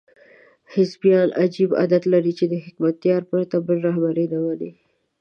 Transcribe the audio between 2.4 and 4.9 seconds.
د حکمتیار پرته بل رهبر نه مني.